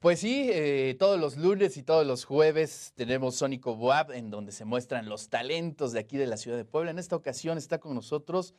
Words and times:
Pues 0.00 0.20
sí, 0.20 0.48
eh, 0.50 0.96
todos 0.98 1.20
los 1.20 1.36
lunes 1.36 1.76
y 1.76 1.82
todos 1.82 2.06
los 2.06 2.24
jueves 2.24 2.94
tenemos 2.96 3.34
Sónico 3.36 3.76
Boab, 3.76 4.12
en 4.12 4.30
donde 4.30 4.50
se 4.50 4.64
muestran 4.64 5.10
los 5.10 5.28
talentos 5.28 5.92
de 5.92 6.00
aquí 6.00 6.16
de 6.16 6.26
la 6.26 6.38
ciudad 6.38 6.56
de 6.56 6.64
Puebla. 6.64 6.90
En 6.90 6.98
esta 6.98 7.16
ocasión 7.16 7.58
está 7.58 7.80
con 7.80 7.94
nosotros 7.94 8.54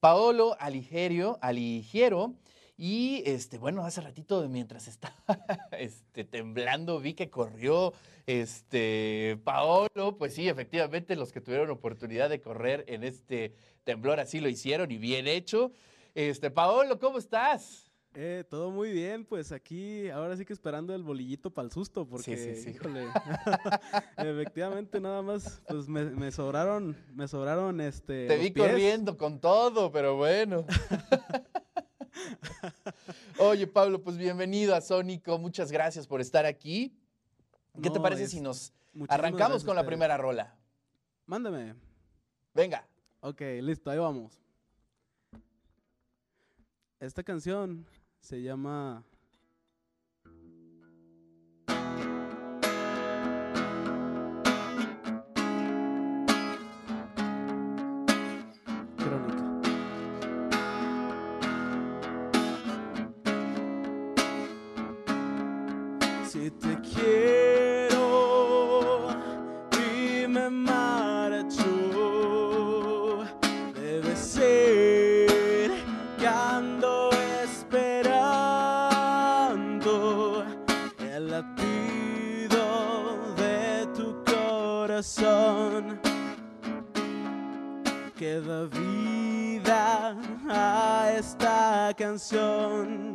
Paolo 0.00 0.54
Aligerio, 0.60 1.38
Aligiero. 1.40 2.34
Y 2.76 3.22
este, 3.24 3.56
bueno, 3.56 3.86
hace 3.86 4.02
ratito, 4.02 4.46
mientras 4.50 4.86
estaba 4.86 5.16
este, 5.78 6.24
temblando, 6.24 7.00
vi 7.00 7.14
que 7.14 7.30
corrió 7.30 7.94
este 8.26 9.38
Paolo. 9.44 10.18
Pues 10.18 10.34
sí, 10.34 10.46
efectivamente, 10.46 11.16
los 11.16 11.32
que 11.32 11.40
tuvieron 11.40 11.70
oportunidad 11.70 12.28
de 12.28 12.42
correr 12.42 12.84
en 12.86 13.02
este 13.02 13.54
temblor 13.84 14.20
así 14.20 14.40
lo 14.40 14.50
hicieron 14.50 14.90
y 14.90 14.98
bien 14.98 15.26
hecho. 15.26 15.72
Este, 16.14 16.50
Paolo, 16.50 16.98
¿cómo 16.98 17.16
estás? 17.16 17.91
Eh, 18.14 18.44
todo 18.50 18.70
muy 18.70 18.92
bien, 18.92 19.24
pues 19.24 19.52
aquí 19.52 20.10
ahora 20.10 20.36
sí 20.36 20.44
que 20.44 20.52
esperando 20.52 20.94
el 20.94 21.02
bolillito 21.02 21.50
para 21.50 21.64
el 21.64 21.72
susto, 21.72 22.06
porque, 22.06 22.36
Sí, 22.36 22.54
sí, 22.56 22.62
sí. 22.62 22.70
híjole, 22.70 23.06
efectivamente 24.18 25.00
nada 25.00 25.22
más, 25.22 25.62
pues 25.66 25.88
me, 25.88 26.04
me 26.04 26.30
sobraron, 26.30 26.94
me 27.14 27.26
sobraron 27.26 27.80
este. 27.80 28.26
Te 28.26 28.36
vi 28.36 28.50
pies. 28.50 28.68
corriendo 28.68 29.16
con 29.16 29.40
todo, 29.40 29.90
pero 29.90 30.16
bueno. 30.16 30.66
Oye, 33.38 33.66
Pablo, 33.66 34.02
pues 34.02 34.18
bienvenido 34.18 34.74
a 34.74 34.82
Sónico. 34.82 35.38
Muchas 35.38 35.72
gracias 35.72 36.06
por 36.06 36.20
estar 36.20 36.44
aquí. 36.44 36.94
¿Qué 37.82 37.88
te 37.88 37.98
parece 37.98 38.28
si 38.28 38.42
nos 38.42 38.74
arrancamos 39.08 39.64
con 39.64 39.74
la 39.74 39.86
primera 39.86 40.18
rola? 40.18 40.54
Mándame. 41.24 41.74
Venga. 42.52 42.86
Ok, 43.20 43.40
listo, 43.62 43.90
ahí 43.90 43.98
vamos. 43.98 44.38
Esta 47.00 47.22
canción 47.22 47.86
se 48.22 48.40
llama 48.40 49.04
canción. 92.02 93.14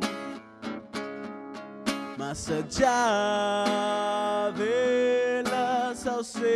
Más 2.16 2.48
allá 2.48 4.50
de 4.56 5.42
las 5.44 6.06
ausencias 6.06 6.46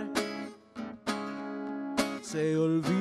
se 2.22 2.56
olvidan 2.56 2.97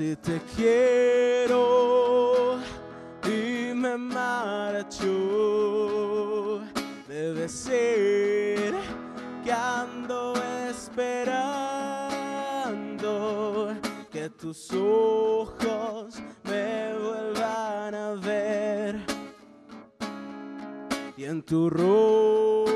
Si 0.00 0.16
te 0.16 0.40
quiero 0.56 2.58
y 3.22 3.74
me 3.74 3.98
marcho, 3.98 5.02
debe 7.06 7.46
ser 7.46 8.72
que 9.44 9.52
ando 9.52 10.32
esperando 10.70 12.16
que 14.10 14.30
tus 14.30 14.72
ojos 14.72 16.22
me 16.44 16.96
vuelvan 16.96 17.94
a 17.94 18.14
ver. 18.14 18.98
Y 21.14 21.24
en 21.24 21.42
tu 21.42 21.68
rostro 21.68 22.72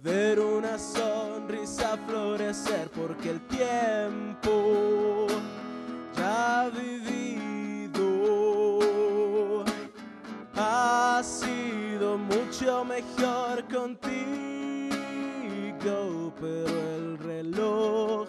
ver 0.00 0.40
una 0.40 0.76
sonrisa 0.76 1.96
florecer 2.04 2.90
porque 2.90 3.30
el 3.30 3.40
tiempo 3.46 4.21
contigo 13.72 14.22
pero 16.38 16.94
el 16.94 17.18
reloj 17.18 18.28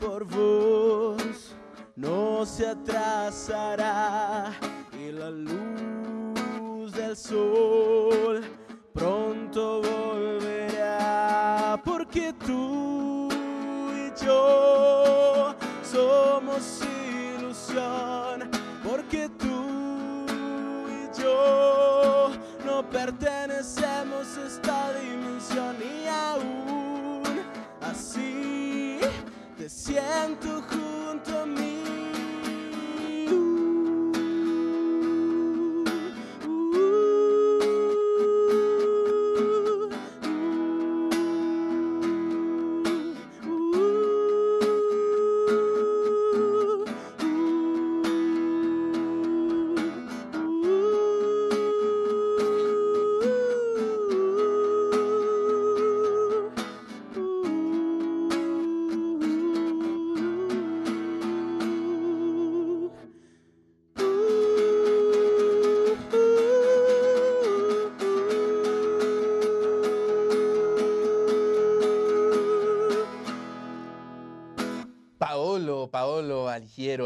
por 0.00 0.24
vos 0.24 1.56
no 1.96 2.46
se 2.46 2.68
atrasará 2.68 4.52
y 4.92 5.10
la 5.10 5.30
luz 5.30 6.92
del 6.92 7.16
sol 7.16 7.87
siento 29.68 30.62
junto 30.62 30.87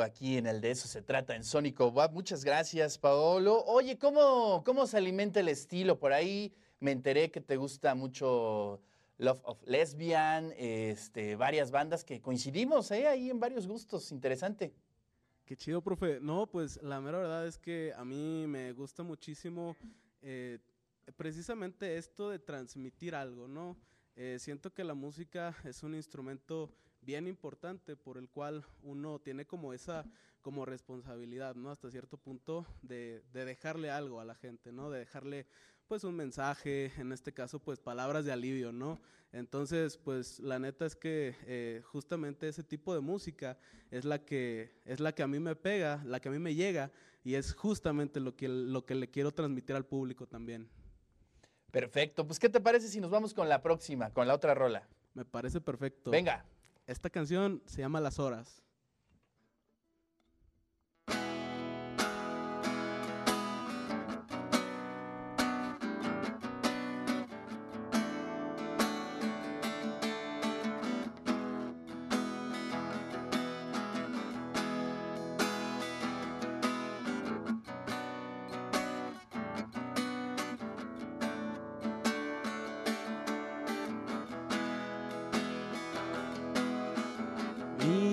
Aquí 0.04 0.36
en 0.36 0.46
el 0.46 0.60
de 0.60 0.70
eso 0.70 0.86
se 0.86 1.00
trata 1.00 1.34
en 1.34 1.44
Sónico. 1.44 1.90
Muchas 2.12 2.44
gracias, 2.44 2.98
Paolo. 2.98 3.64
Oye, 3.64 3.96
¿cómo, 3.96 4.62
¿cómo 4.66 4.86
se 4.86 4.98
alimenta 4.98 5.40
el 5.40 5.48
estilo? 5.48 5.98
Por 5.98 6.12
ahí 6.12 6.52
me 6.78 6.90
enteré 6.90 7.30
que 7.30 7.40
te 7.40 7.56
gusta 7.56 7.94
mucho 7.94 8.82
Love 9.16 9.40
of 9.44 9.62
Lesbian, 9.64 10.52
este, 10.58 11.36
varias 11.36 11.70
bandas 11.70 12.04
que 12.04 12.20
coincidimos 12.20 12.90
¿eh? 12.90 13.08
ahí 13.08 13.30
en 13.30 13.40
varios 13.40 13.66
gustos. 13.66 14.12
Interesante. 14.12 14.74
Qué 15.46 15.56
chido, 15.56 15.80
profe. 15.80 16.20
No, 16.20 16.46
pues 16.46 16.78
la 16.82 17.00
mera 17.00 17.16
verdad 17.16 17.46
es 17.46 17.56
que 17.56 17.94
a 17.96 18.04
mí 18.04 18.46
me 18.46 18.75
gusta 18.75 19.02
muchísimo 19.02 19.75
eh, 20.20 20.58
precisamente 21.16 21.96
esto 21.96 22.28
de 22.28 22.38
transmitir 22.38 23.14
algo, 23.14 23.48
¿no? 23.48 23.78
Eh, 24.16 24.36
siento 24.38 24.75
que 24.75 24.84
la 24.84 24.92
música 24.92 25.56
es 25.64 25.82
un 25.82 25.94
instrumento 25.94 26.70
bien 27.02 27.26
importante 27.26 27.96
por 27.96 28.16
el 28.16 28.28
cual 28.28 28.64
uno 28.82 29.19
tiene 29.19 29.44
como 29.44 29.72
esa 29.72 30.04
como 30.40 30.64
responsabilidad, 30.64 31.54
¿no? 31.54 31.70
Hasta 31.70 31.90
cierto 31.90 32.16
punto 32.16 32.66
de, 32.82 33.22
de, 33.32 33.44
dejarle 33.44 33.90
algo 33.90 34.20
a 34.20 34.25
la 34.25 34.34
gente, 34.34 34.72
¿no? 34.72 34.90
De 34.90 34.99
dejarle 34.99 35.46
pues 35.87 36.04
un 36.04 36.16
mensaje, 36.16 36.93
en 36.96 37.12
este 37.12 37.32
caso 37.32 37.60
pues 37.60 37.78
palabras 37.78 38.25
de 38.25 38.32
alivio, 38.32 38.72
¿no? 38.72 39.00
Entonces 39.32 39.99
pues 39.99 40.40
la 40.40 40.58
neta 40.58 40.84
es 40.84 40.96
que 40.96 41.37
eh, 41.46 41.82
justamente 41.84 42.49
ese 42.49 42.62
tipo 42.62 42.94
de 42.94 43.00
música 43.00 43.58
es 43.90 44.04
la 44.04 44.25
que 44.25 44.81
es 44.84 45.00
la 45.00 45.14
que 45.14 45.22
a 45.22 45.28
mí 45.28 45.38
me 45.38 45.54
pega, 45.54 46.02
la 46.04 46.20
que 46.20 46.28
a 46.28 46.32
mí 46.32 46.38
me 46.38 46.54
llega 46.54 46.90
y 47.25 47.34
es 47.34 47.54
justamente 47.54 48.20
lo 48.20 48.37
que 48.37 48.49
lo 48.49 48.84
que 48.84 48.94
le 48.94 49.10
quiero 49.10 49.32
transmitir 49.32 49.76
al 49.76 49.87
público 49.87 50.26
también. 50.26 50.69
Perfecto, 51.70 52.26
pues 52.26 52.38
¿qué 52.38 52.49
te 52.49 52.60
parece 52.60 52.88
si 52.88 53.00
nos 53.00 53.10
vamos 53.10 53.32
con 53.32 53.49
la 53.49 53.62
próxima, 53.62 54.10
con 54.10 54.26
la 54.26 54.34
otra 54.34 54.54
rola? 54.54 54.87
Me 55.14 55.25
parece 55.25 55.60
perfecto. 55.60 56.10
Venga. 56.10 56.44
Esta 56.92 57.08
canción 57.08 57.62
se 57.64 57.80
llama 57.80 58.02
Las 58.02 58.18
Horas. 58.18 58.62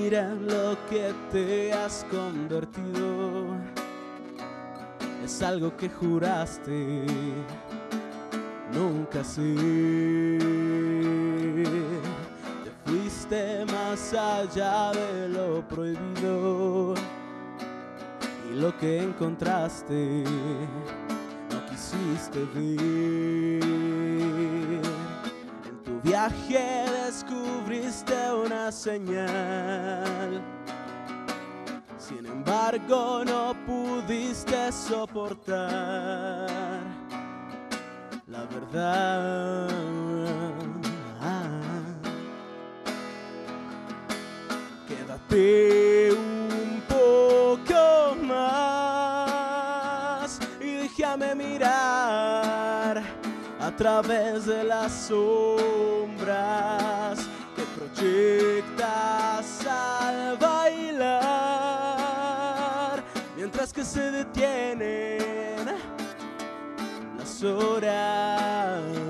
Mira 0.09 0.33
lo 0.33 0.75
que 0.89 1.13
te 1.31 1.71
has 1.71 2.03
convertido. 2.09 3.56
Es 5.23 5.39
algo 5.44 5.77
que 5.77 5.88
juraste 5.88 7.06
nunca 8.73 9.23
ser. 9.23 9.45
Te 12.63 12.71
fuiste 12.85 13.65
más 13.65 14.11
allá 14.15 14.94
de 14.94 15.29
lo 15.29 15.61
prohibido. 15.67 16.95
Y 18.51 18.55
lo 18.55 18.75
que 18.79 19.03
encontraste 19.03 20.23
no 21.51 21.65
quisiste 21.69 22.47
ver. 22.55 23.49
Descubriste 27.09 28.13
una 28.31 28.71
señal. 28.71 30.41
Sin 31.97 32.23
embargo, 32.25 33.25
no 33.25 33.55
pudiste 33.65 34.71
soportar 34.71 36.47
la 38.27 38.45
verdad. 38.45 39.67
Quédate 44.87 46.11
un 46.13 46.81
poco 46.87 48.15
más 48.23 50.39
y 50.61 50.75
déjame 50.75 51.33
mirar 51.33 51.88
través 53.79 54.45
de 54.45 54.63
las 54.65 54.91
sombras 55.07 56.37
que 57.55 57.63
proyectas 57.77 59.65
al 59.65 60.37
bailar, 60.37 61.23
mientras 63.37 63.71
que 63.71 63.85
se 63.85 64.11
detienen 64.11 65.65
las 67.17 67.41
horas. 67.41 69.08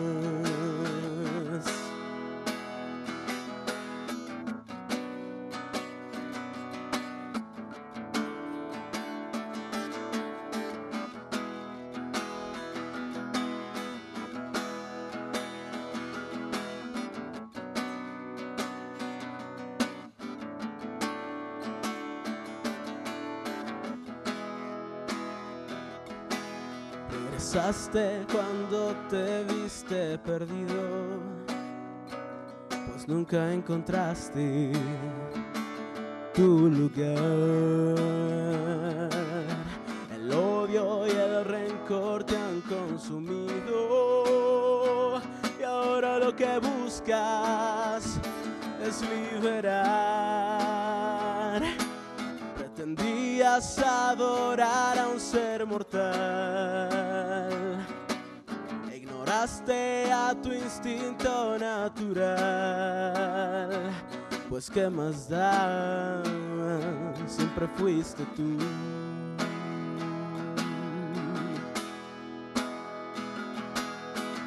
Regresaste 27.51 28.27
cuando 28.31 28.93
te 29.09 29.43
viste 29.45 30.19
perdido, 30.19 31.17
pues 32.69 33.07
nunca 33.07 33.51
encontraste 33.51 34.71
tu 36.35 36.69
lugar. 36.69 37.07
El 40.13 40.31
odio 40.31 41.07
y 41.07 41.09
el 41.09 41.43
rencor 41.43 42.23
te 42.23 42.37
han 42.37 42.61
consumido 42.61 43.49
y 45.59 45.63
ahora 45.63 46.19
lo 46.19 46.35
que 46.35 46.59
buscas 46.59 48.19
es 48.79 49.01
liberar. 49.09 50.48
Adorar 53.49 54.99
a 54.99 55.07
un 55.07 55.19
ser 55.19 55.65
mortal. 55.65 56.87
Ignoraste 58.95 60.11
a 60.11 60.35
tu 60.39 60.53
instinto 60.53 61.57
natural. 61.57 62.29
Pues 64.47 64.69
qué 64.69 64.87
más 64.87 65.27
da, 65.27 66.21
siempre 67.27 67.67
fuiste 67.75 68.23
tú. 68.35 68.55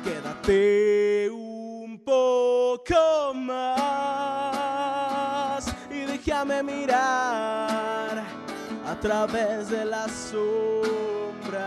Quédate 0.04 1.28
un 1.28 1.98
poco 1.98 3.34
más 3.34 3.74
y 5.90 6.04
déjame 6.04 6.62
mirar 6.62 7.61
través 9.02 9.68
de 9.68 9.84
las 9.84 10.10
sombras 10.30 11.60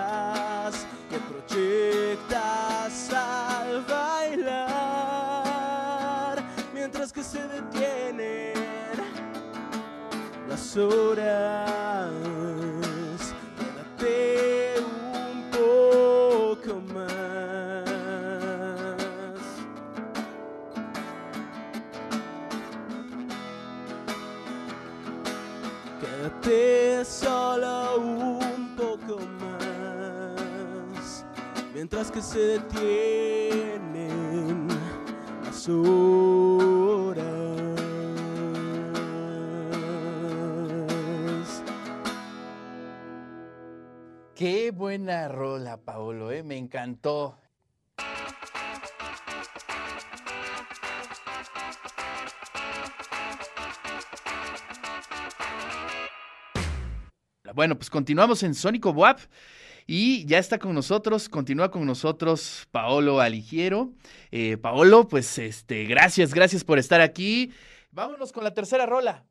que 1.10 1.20
proyectas 1.20 3.12
al 3.13 3.84
bailar, 3.84 4.72
mientras 6.74 7.12
que 7.12 7.22
se 7.22 7.46
detienen 7.46 8.54
las 10.48 10.77
horas. 10.77 12.25
Que 32.12 32.21
se 32.21 32.39
detienen 32.59 33.97
las 35.43 35.67
horas. 35.69 37.25
Qué 44.35 44.71
buena 44.71 45.27
rola, 45.27 45.77
Paolo, 45.77 46.31
¿eh? 46.31 46.43
me 46.43 46.57
encantó. 46.57 47.38
Bueno, 57.53 57.75
pues 57.77 57.89
continuamos 57.89 58.43
en 58.43 58.53
Sónico 58.53 58.91
WAP 58.91 59.19
y 59.88 60.25
ya 60.25 60.39
está 60.39 60.58
con 60.58 60.74
nosotros, 60.74 61.30
continúa 61.30 61.70
con 61.70 61.86
nosotros 61.86 62.68
Paolo 62.72 63.20
Aligiero. 63.20 63.94
Eh, 64.32 64.58
Paolo, 64.58 65.08
pues 65.08 65.38
este, 65.38 65.86
gracias, 65.86 66.34
gracias 66.34 66.63
por 66.63 66.80
estar 66.80 67.01
aquí. 67.01 67.51
Vámonos 67.92 68.32
con 68.32 68.44
la 68.44 68.54
tercera 68.54 68.86
rola. 68.86 69.25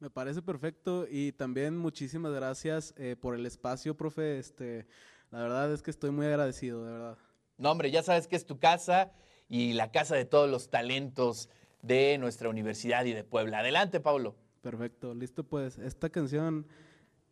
Me 0.00 0.10
parece 0.10 0.42
perfecto 0.42 1.06
y 1.10 1.32
también 1.32 1.78
muchísimas 1.78 2.32
gracias 2.32 2.92
eh, 2.98 3.16
por 3.18 3.34
el 3.34 3.46
espacio, 3.46 3.96
profe. 3.96 4.38
Este, 4.38 4.86
la 5.30 5.40
verdad 5.40 5.72
es 5.72 5.82
que 5.82 5.90
estoy 5.90 6.10
muy 6.10 6.26
agradecido, 6.26 6.84
de 6.84 6.92
verdad. 6.92 7.18
No, 7.56 7.70
hombre, 7.70 7.90
ya 7.90 8.02
sabes 8.02 8.28
que 8.28 8.36
es 8.36 8.44
tu 8.44 8.58
casa 8.58 9.12
y 9.48 9.72
la 9.72 9.90
casa 9.90 10.16
de 10.16 10.26
todos 10.26 10.50
los 10.50 10.68
talentos 10.68 11.48
de 11.80 12.18
nuestra 12.18 12.50
universidad 12.50 13.06
y 13.06 13.14
de 13.14 13.24
Puebla. 13.24 13.60
Adelante, 13.60 14.00
Pablo. 14.00 14.36
Perfecto, 14.60 15.14
listo 15.14 15.44
pues. 15.44 15.78
Esta 15.78 16.10
canción 16.10 16.66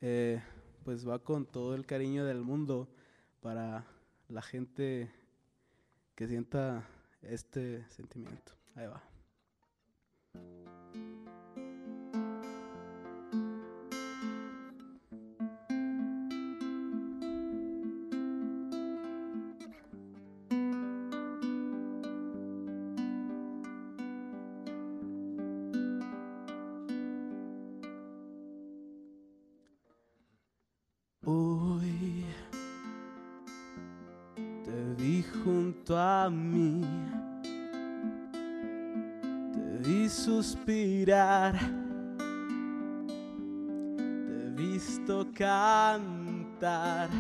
eh, 0.01 0.41
pues 0.85 1.09
va 1.09 1.19
con 1.21 1.47
todo 1.47 1.75
el 1.75 1.87
cariño 1.87 2.25
del 2.25 2.43
mundo 2.43 2.89
para 3.41 3.87
la 4.29 4.43
gente 4.43 5.11
que 6.15 6.27
sienta 6.27 6.87
este 7.23 7.89
sentimiento. 7.91 8.53
Ahí 8.75 8.87
va. 8.87 9.03
A 35.97 36.31
mí. 36.31 36.81
Te 39.53 39.89
vi 39.89 40.09
suspirar, 40.09 41.59
te 43.97 44.47
he 44.47 44.51
visto 44.57 45.27
cantar, 45.35 47.11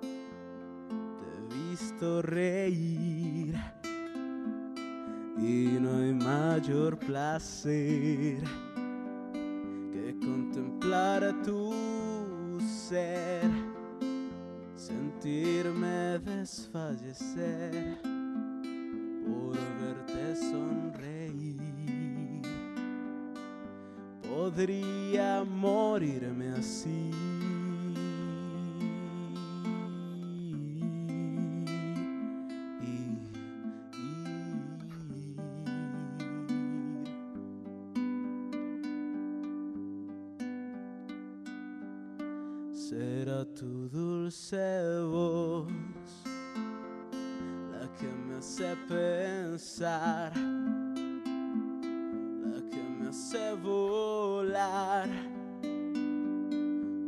te 0.00 1.26
he 1.26 1.70
visto 1.70 2.22
reír. 2.22 3.54
Y 5.38 5.78
no 5.80 5.96
hay 5.96 6.14
mayor 6.14 6.98
placer 6.98 8.42
que 9.32 10.16
contemplar 10.20 11.24
a 11.24 11.42
tu 11.42 11.72
ser 12.60 13.71
sentirme 14.86 16.18
desfallecer 16.18 18.00
por 19.24 19.56
verte 19.80 20.34
sonreír. 20.36 21.60
Podría 24.22 25.44
morirme 25.44 26.48
así. 26.58 27.10
Será 42.92 43.40
tu 43.54 43.88
dulce 43.88 45.00
voz 45.10 45.72
la 47.72 47.88
que 47.96 48.06
me 48.06 48.36
hace 48.36 48.76
pensar, 48.86 50.36
la 50.36 50.42
que 52.68 52.82
me 52.98 53.08
hace 53.08 53.54
volar, 53.54 55.08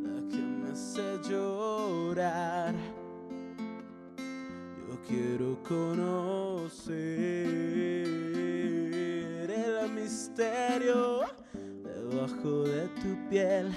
la 0.06 0.26
que 0.30 0.40
me 0.40 0.70
hace 0.72 1.18
llorar. 1.28 2.74
Yo 4.88 4.94
quiero 5.06 5.62
conocer 5.64 6.96
el 9.50 9.90
misterio 9.92 11.43
debajo 12.26 12.64
de 12.64 12.88
tu 13.00 13.28
piel 13.28 13.72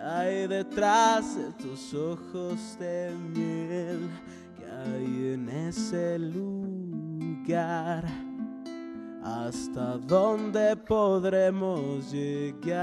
hay 0.00 0.46
detrás 0.46 1.36
de 1.36 1.52
tus 1.54 1.92
ojos 1.94 2.78
de 2.78 3.10
miel? 3.34 4.08
que 4.56 4.64
hay 4.64 5.32
en 5.34 5.48
ese 5.48 6.18
lugar? 6.18 8.04
¿Hasta 9.24 9.98
dónde 9.98 10.76
podremos 10.76 12.12
llegar? 12.12 12.78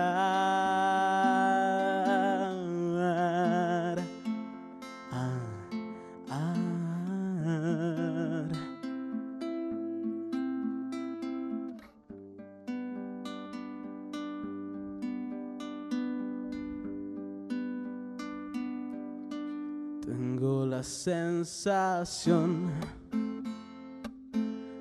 Sensación 20.86 22.72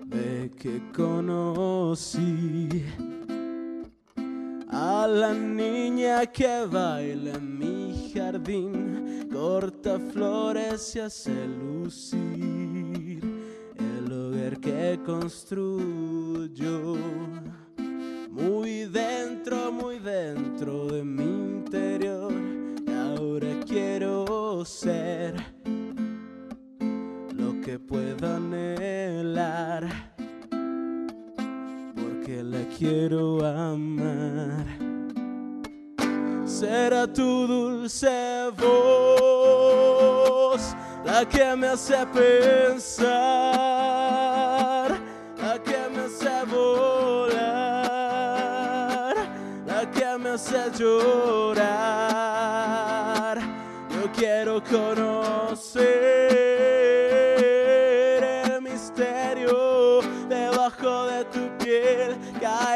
de 0.06 0.50
que 0.56 0.82
conocí 0.94 2.84
a 4.68 5.06
la 5.08 5.32
niña 5.32 6.26
que 6.26 6.66
baila 6.66 7.32
en 7.32 7.58
mi 7.58 8.12
jardín, 8.14 9.28
corta 9.32 9.98
flores 10.12 10.94
y 10.96 11.00
hace 11.00 11.46
lucir 11.46 13.20
el 13.78 14.12
hogar 14.12 14.60
que 14.60 15.00
construyó. 15.04 16.96
Voz 38.56 40.74
la 41.04 41.28
que 41.28 41.54
me 41.56 41.68
hace 41.68 42.04
pensar, 42.06 43.06
la 45.38 45.62
que 45.62 45.88
me 45.94 46.06
hace 46.06 46.44
volar, 46.46 47.44
la 49.66 49.90
que 49.90 50.18
me 50.18 50.30
hace 50.30 50.70
llorar. 50.76 51.68
Yo 53.90 54.10
quiero 54.12 54.62
conocer. 54.64 56.24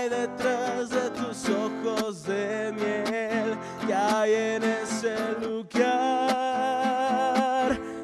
detrás 0.09 0.91
de 0.91 1.11
tus 1.11 1.49
ojos 1.49 2.25
de 2.25 2.73
miel 2.73 3.57
que 3.87 3.95
hay 3.95 4.33
en 4.33 4.63
ese. 5.05 5.39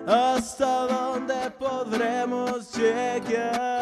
¿Hasta 0.07 0.87
dónde 0.87 1.51
podremos 1.59 2.77
llegar? 2.77 3.74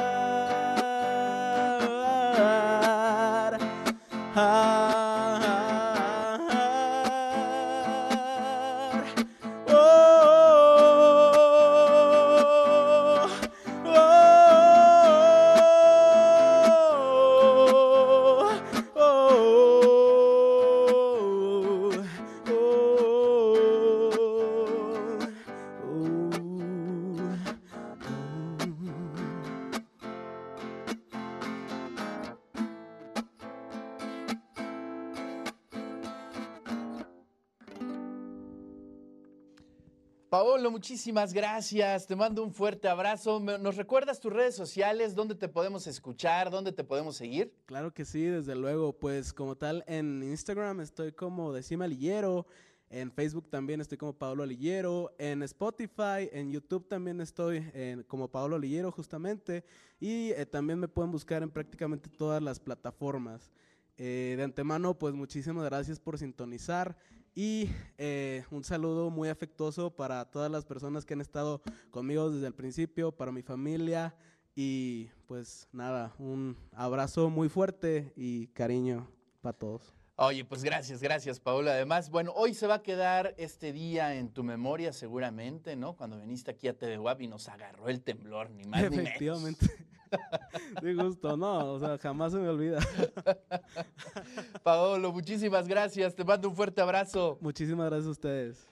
Paolo, 40.33 40.71
muchísimas 40.71 41.35
gracias. 41.35 42.07
Te 42.07 42.17
mando 42.17 42.43
un 42.43 42.55
fuerte 42.55 42.89
abrazo. 42.89 43.39
¿Nos 43.39 43.77
recuerdas 43.77 44.19
tus 44.19 44.33
redes 44.33 44.57
sociales? 44.57 45.15
¿Dónde 45.15 45.35
te 45.35 45.47
podemos 45.47 45.87
escuchar? 45.87 46.51
¿Dónde 46.51 46.73
te 46.73 46.85
podemos 46.85 47.17
seguir? 47.17 47.53
Claro 47.67 47.93
que 47.93 48.07
sí, 48.07 48.23
desde 48.25 48.55
luego. 48.55 48.95
Pues 48.99 49.35
como 49.35 49.57
tal, 49.57 49.85
en 49.87 50.23
Instagram 50.23 50.81
estoy 50.81 51.13
como 51.13 51.53
Decime 51.53 51.85
Alillero. 51.85 52.47
En 52.89 53.13
Facebook 53.13 53.51
también 53.51 53.83
estoy 53.83 53.99
como 53.99 54.15
Pablo 54.15 54.43
Alillero. 54.43 55.15
En 55.19 55.43
Spotify, 55.43 56.31
en 56.33 56.51
YouTube 56.51 56.89
también 56.89 57.21
estoy 57.21 57.71
en- 57.75 58.03
como 58.05 58.29
Pablo 58.29 58.57
Alillero 58.57 58.91
justamente. 58.91 59.65
Y 60.01 60.31
eh, 60.31 60.47
también 60.47 60.79
me 60.79 60.89
pueden 60.89 61.13
buscar 61.13 61.43
en 61.43 61.51
prácticamente 61.51 62.09
todas 62.09 62.43
las 62.43 62.59
plataformas. 62.59 63.51
Eh, 63.99 64.33
de 64.39 64.43
antemano, 64.43 64.99
pues 64.99 65.13
muchísimas 65.13 65.67
gracias 65.67 66.01
por 66.01 66.17
sintonizar. 66.17 66.97
Y 67.35 67.71
eh, 67.97 68.45
un 68.51 68.63
saludo 68.63 69.09
muy 69.11 69.29
afectuoso 69.31 69.91
para 69.91 70.25
todas 70.31 70.51
las 70.51 70.65
personas 70.65 71.07
que 71.07 71.15
han 71.15 71.21
estado 71.23 71.63
conmigo 71.91 72.31
desde 72.31 72.47
el 72.47 72.55
principio, 72.55 73.13
para 73.13 73.33
mi 73.33 73.43
familia. 73.43 74.15
Y 74.55 75.09
pues 75.27 75.67
nada, 75.73 76.15
un 76.19 76.59
abrazo 76.73 77.31
muy 77.31 77.49
fuerte 77.49 78.13
y 78.17 78.49
cariño 78.49 79.09
para 79.41 79.57
todos. 79.57 79.95
Oye, 80.17 80.45
pues 80.45 80.63
gracias, 80.63 81.01
gracias, 81.01 81.41
Paolo. 81.41 81.71
Además, 81.71 82.11
bueno, 82.11 82.33
hoy 82.37 82.53
se 82.53 82.67
va 82.67 82.75
a 82.75 82.83
quedar 82.83 83.35
este 83.39 83.73
día 83.73 84.15
en 84.15 84.29
tu 84.29 84.45
memoria 84.45 84.93
seguramente, 84.93 85.75
¿no? 85.75 85.97
Cuando 85.97 86.21
viniste 86.21 86.51
aquí 86.51 86.69
a 86.69 86.77
TV 86.77 86.99
WAP 86.99 87.23
y 87.23 87.29
nos 87.29 87.49
agarró 87.49 87.89
el 87.89 88.03
temblor, 88.03 88.51
ni 88.51 88.65
más 88.65 88.83
ni 88.83 88.91
menos. 88.91 89.07
Efectivamente. 89.07 89.67
De 90.83 90.95
gusto, 90.95 91.37
no, 91.37 91.73
o 91.73 91.79
sea, 91.79 91.99
jamás 91.99 92.33
se 92.33 92.39
me 92.39 92.49
olvida. 92.49 92.79
Paolo, 94.63 95.13
muchísimas 95.13 95.67
gracias. 95.67 96.15
Te 96.15 96.25
mando 96.25 96.49
un 96.49 96.57
fuerte 96.57 96.81
abrazo. 96.81 97.39
Muchísimas 97.41 97.87
gracias 97.87 98.09
a 98.09 98.11
ustedes. 98.11 98.69